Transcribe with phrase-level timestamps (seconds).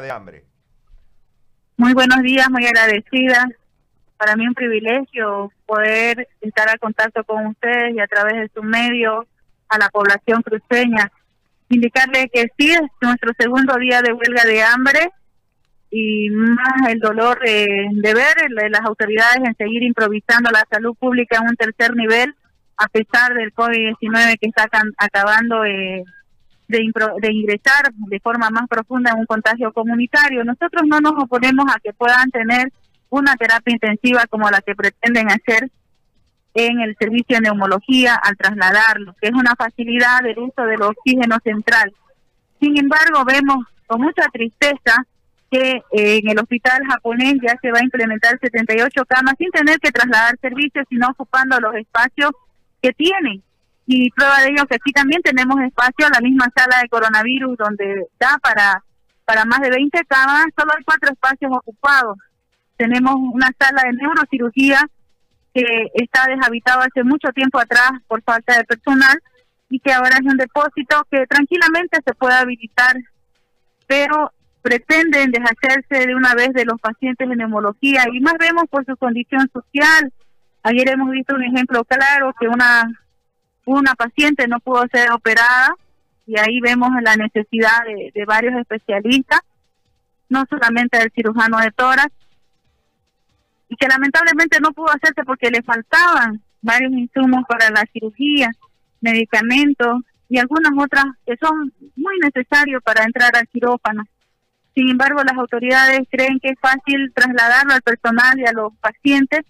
[0.00, 0.44] de hambre.
[1.76, 3.46] Muy buenos días, muy agradecida.
[4.16, 8.62] Para mí un privilegio poder estar en contacto con ustedes y a través de su
[8.62, 9.26] medio
[9.68, 11.10] a la población cruceña.
[11.68, 15.10] Indicarle que sí, es nuestro segundo día de huelga de hambre
[15.90, 18.34] y más el dolor de, de ver
[18.70, 22.34] las autoridades en seguir improvisando la salud pública en un tercer nivel
[22.76, 24.68] a pesar del COVID-19 que está
[24.98, 26.04] acabando eh,
[26.78, 30.44] de, de ingresar de forma más profunda en un contagio comunitario.
[30.44, 32.72] Nosotros no nos oponemos a que puedan tener
[33.10, 35.70] una terapia intensiva como la que pretenden hacer
[36.54, 41.36] en el servicio de neumología al trasladarlo, que es una facilidad del uso del oxígeno
[41.42, 41.92] central.
[42.60, 45.04] Sin embargo, vemos con mucha tristeza
[45.50, 49.78] que eh, en el hospital japonés ya se va a implementar 78 camas sin tener
[49.78, 52.30] que trasladar servicios, sino ocupando los espacios
[52.80, 53.42] que tienen.
[53.86, 58.06] Y prueba de ello que aquí también tenemos espacio, la misma sala de coronavirus donde
[58.18, 58.82] da para,
[59.24, 62.16] para más de 20 camas, solo hay cuatro espacios ocupados.
[62.76, 64.80] Tenemos una sala de neurocirugía
[65.52, 69.22] que está deshabitado hace mucho tiempo atrás por falta de personal
[69.68, 72.96] y que ahora es un depósito que tranquilamente se puede habilitar,
[73.86, 78.84] pero pretenden deshacerse de una vez de los pacientes de neumología y más vemos por
[78.86, 80.12] su condición social.
[80.62, 82.84] Ayer hemos visto un ejemplo claro que una
[83.66, 85.74] una paciente no pudo ser operada
[86.26, 89.40] y ahí vemos la necesidad de, varios especialistas,
[90.28, 92.12] no solamente del cirujano de tórax,
[93.68, 98.50] y que lamentablemente no pudo hacerse porque le faltaban varios insumos para la cirugía,
[99.00, 104.04] medicamentos y algunas otras que son muy necesarios para entrar al quirófano.
[104.74, 109.44] Sin embargo, las autoridades creen que es fácil trasladarlo al personal y a los pacientes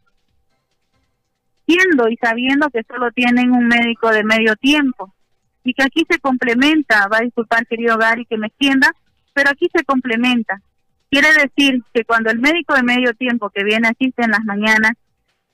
[1.67, 5.15] y sabiendo que solo tienen un médico de medio tiempo
[5.63, 8.91] y que aquí se complementa, va a disculpar querido Gary que me extienda,
[9.33, 10.61] pero aquí se complementa.
[11.11, 14.93] Quiere decir que cuando el médico de medio tiempo que viene asiste en las mañanas,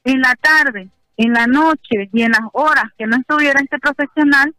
[0.04, 4.54] en la tarde, en la noche y en las horas que no estuviera este profesional,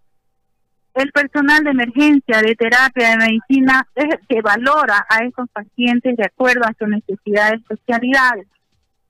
[0.94, 6.18] el personal de emergencia, de terapia, de medicina, es el que valora a esos pacientes
[6.18, 8.48] de acuerdo a sus necesidades, especialidades.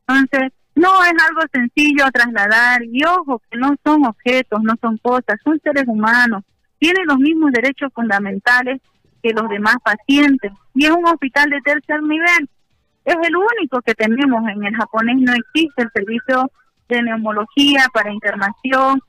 [0.08, 5.40] Entonces, no es algo sencillo trasladar y ojo que no son objetos, no son cosas,
[5.44, 6.44] son seres humanos,
[6.80, 8.82] tienen los mismos derechos fundamentales
[9.22, 12.50] que los demás pacientes y es un hospital de tercer nivel.
[13.06, 16.52] Es el único que tenemos en el japonés, no existe el servicio
[16.90, 19.00] de neumología para internación.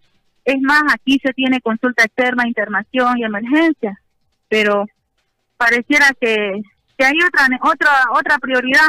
[0.45, 3.99] Es más, aquí se tiene consulta externa, internación y emergencia,
[4.49, 4.87] pero
[5.57, 6.61] pareciera que,
[6.99, 8.89] que hay otra otra otra prioridad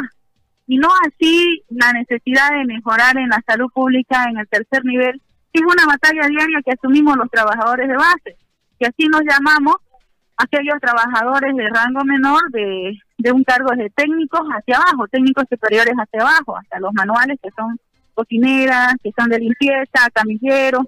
[0.74, 5.22] y no así la necesidad de mejorar en la salud pública en el tercer nivel,
[5.54, 8.38] es una batalla diaria que asumimos los trabajadores de base,
[8.80, 9.76] que así nos llamamos
[10.36, 15.94] aquellos trabajadores de rango menor de, de un cargo de técnicos hacia abajo, técnicos superiores
[15.94, 17.80] hacia abajo, hasta los manuales que son
[18.16, 20.88] cocineras, que son de limpieza, camilleros,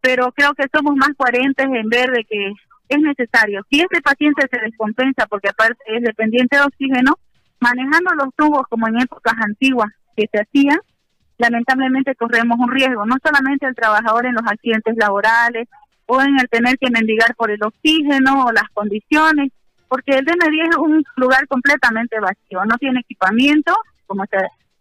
[0.00, 2.52] pero creo que somos más coherentes en ver de que
[2.88, 3.62] es necesario.
[3.70, 7.16] Si este paciente se descompensa porque aparte es dependiente de oxígeno,
[7.60, 10.78] manejando los tubos como en épocas antiguas que se hacían,
[11.38, 15.68] lamentablemente corremos un riesgo, no solamente el trabajador en los accidentes laborales
[16.06, 19.52] o en el tener que mendigar por el oxígeno o las condiciones,
[19.88, 23.74] porque el DN10 es un lugar completamente vacío, no tiene equipamiento,
[24.06, 24.24] como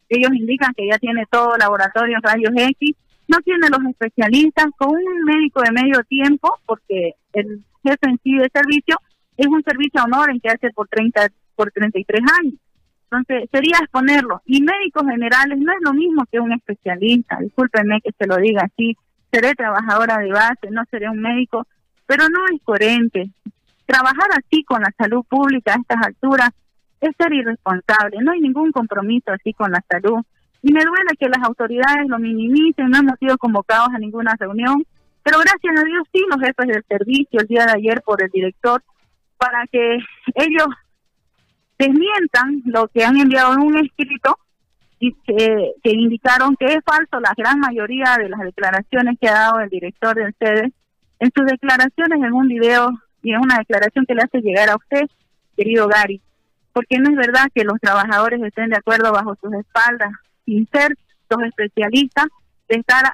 [0.10, 2.96] ellos indican que ya tiene todo laboratorio, rayos X,
[3.28, 8.36] no tiene los especialistas, con un médico de medio tiempo, porque el jefe en sí
[8.36, 8.98] de servicio
[9.38, 12.54] es un servicio a honor en que hace por 30 por 33 años.
[13.10, 14.42] Entonces, sería exponerlo.
[14.46, 18.64] Y médicos generales no es lo mismo que un especialista, discúlpenme que se lo diga
[18.64, 18.98] así,
[19.32, 21.68] seré trabajadora de base, no seré un médico,
[22.06, 23.30] pero no es coherente.
[23.86, 26.50] Trabajar así con la salud pública a estas alturas
[27.02, 30.24] es ser irresponsable, no hay ningún compromiso así con la salud.
[30.62, 34.84] Y me duele que las autoridades lo minimicen, no hemos sido convocados a ninguna reunión,
[35.22, 38.30] pero gracias a Dios sí los jefes del servicio el día de ayer por el
[38.30, 38.82] director
[39.38, 39.98] para que
[40.36, 40.68] ellos
[41.78, 44.38] desmientan lo que han enviado en un escrito
[45.00, 49.60] y que, indicaron que es falso la gran mayoría de las declaraciones que ha dado
[49.60, 50.72] el director del sede
[51.20, 52.90] en sus declaraciones en un video
[53.22, 55.08] y en una declaración que le hace llegar a usted,
[55.58, 56.22] querido Gary,
[56.74, 60.12] porque no es verdad que los trabajadores estén de acuerdo bajo sus espaldas,
[60.46, 60.96] sin ser
[61.30, 62.26] los especialistas,
[62.68, 63.14] de estar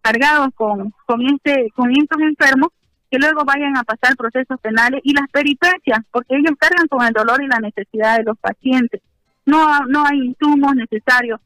[0.00, 2.70] cargados con, con, este, con estos enfermos
[3.12, 7.12] que luego vayan a pasar procesos penales y las peripecias, porque ellos cargan con el
[7.12, 9.02] dolor y la necesidad de los pacientes.
[9.44, 11.38] No, no hay insumos necesarios.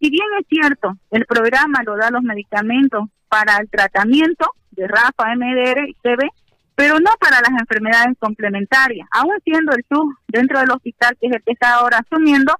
[0.00, 5.36] Si bien es cierto, el programa lo da los medicamentos para el tratamiento de RAFA,
[5.36, 6.30] MDR y TB,
[6.74, 9.06] pero no para las enfermedades complementarias.
[9.12, 12.52] Aún siendo el SUS dentro del hospital, que es el que está ahora asumiendo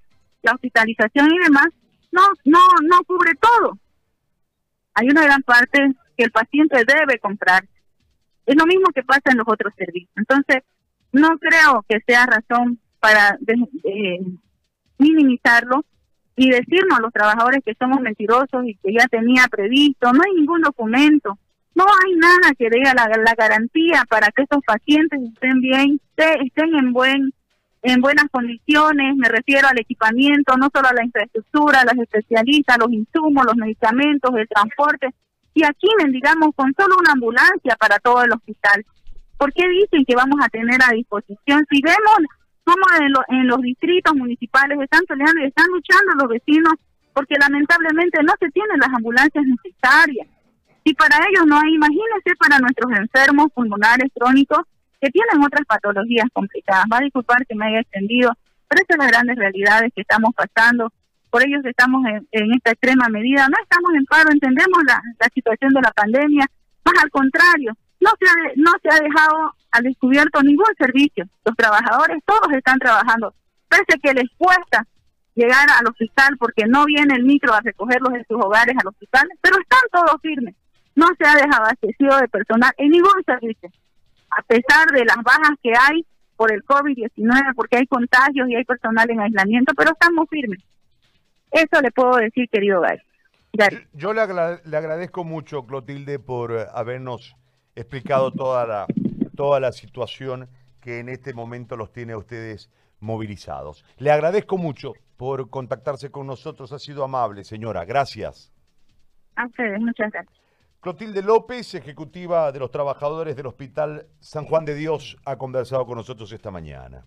[0.43, 1.67] la hospitalización y demás,
[2.13, 3.77] no, no, no cubre todo.
[4.95, 7.65] Hay una gran parte que el paciente debe comprar.
[8.47, 10.13] Es lo mismo que pasa en los otros servicios.
[10.17, 10.63] Entonces,
[11.13, 13.39] no creo que sea razón para
[14.99, 15.85] minimizarlo
[16.37, 20.13] y decirnos a los trabajadores que somos mentirosos y que ya tenía previsto.
[20.13, 21.39] No hay ningún documento,
[21.75, 26.75] no hay nada que diga la, la garantía para que estos pacientes estén bien, estén
[26.75, 27.33] en buen
[27.85, 32.91] en buenas condiciones, me refiero al equipamiento, no solo a la infraestructura, los especialistas, los
[32.91, 35.15] insumos, los medicamentos, el transporte.
[35.55, 38.85] Y aquí mendigamos con solo una ambulancia para todo el hospital.
[39.39, 41.65] ¿Por qué dicen que vamos a tener a disposición?
[41.71, 42.19] Si vemos
[42.65, 42.83] cómo
[43.29, 46.73] en, los distritos municipales están peleando y están luchando los vecinos
[47.13, 50.27] porque lamentablemente no se tienen las ambulancias necesarias.
[50.83, 54.61] Y para ellos no hay, imagínense para nuestros enfermos pulmonares crónicos
[55.01, 56.85] que tienen otras patologías complicadas.
[56.93, 58.33] Va a disculpar que me haya extendido,
[58.69, 60.93] pero estas son las grandes realidades que estamos pasando.
[61.35, 63.49] Por ello estamos en, esta extrema medida.
[63.49, 65.03] No estamos en paro, entendemos la,
[65.35, 66.47] situación de la pandemia,
[66.85, 71.25] más al contrario, no se, ha, no se ha dejado al descubierto ningún servicio.
[71.45, 73.35] Los trabajadores todos están trabajando,
[73.69, 74.87] pese que les cuesta
[75.35, 79.29] llegar al hospital porque no viene el micro a recogerlos en sus hogares al hospital,
[79.41, 80.55] pero están todos firmes.
[80.95, 83.73] No se ha desabastecido de personal en ningún servicio
[84.31, 86.07] a pesar de las bajas que hay
[86.37, 90.63] por el COVID-19, porque hay contagios y hay personal en aislamiento, pero estamos firmes.
[91.55, 92.81] Eso le puedo decir, querido
[93.53, 93.87] Gary.
[93.93, 94.27] Yo le,
[94.65, 97.37] le, agradezco mucho, Clotilde, por eh, habernos
[97.77, 98.87] explicado toda la,
[99.37, 100.49] toda la situación
[100.81, 103.85] que en este momento los tiene a ustedes movilizados.
[103.99, 106.73] Le agradezco mucho por contactarse con nosotros.
[106.73, 107.85] Ha sido amable, señora.
[107.85, 108.53] Gracias.
[109.37, 110.37] A ustedes, muchas gracias.
[110.81, 115.97] Clotilde López, ejecutiva de los trabajadores del Hospital San Juan de Dios, ha conversado con
[115.97, 117.07] nosotros esta mañana.